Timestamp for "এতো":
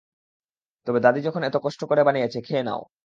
1.43-1.59